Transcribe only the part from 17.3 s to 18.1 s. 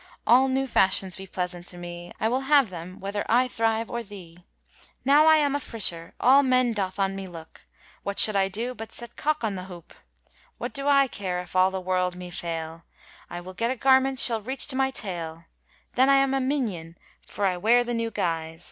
I were the new